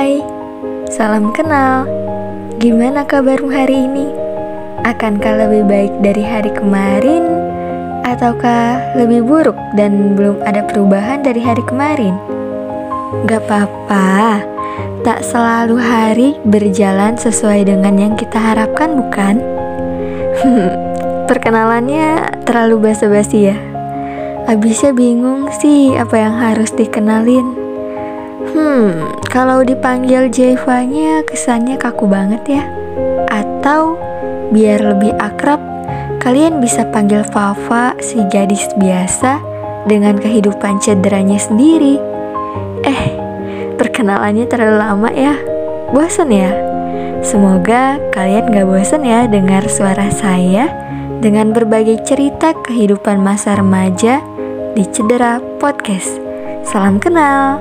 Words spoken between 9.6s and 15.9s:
dan belum ada perubahan dari hari kemarin? Gak apa-apa, tak selalu